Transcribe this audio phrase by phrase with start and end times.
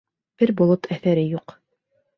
[0.43, 1.59] Бер болот әҫәре юҡ.